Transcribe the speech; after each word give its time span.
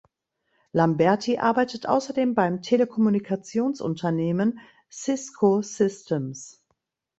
Lamberty 0.71 1.37
arbeitet 1.37 1.87
außerdem 1.87 2.33
beim 2.33 2.63
Telekommunikationsunternehmen 2.63 4.59
Cisco 4.91 5.61
Systems. 5.61 6.65